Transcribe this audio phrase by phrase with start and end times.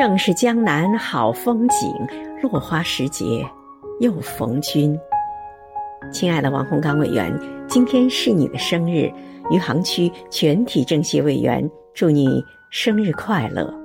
[0.00, 1.94] 正是江南好风景
[2.42, 3.46] 落花时节
[4.00, 4.98] 又逢君。
[6.10, 7.30] 亲爱的王洪刚委员
[7.68, 9.12] 今天是你的生日
[9.50, 13.79] 余杭区全体政协委员祝你生日快乐。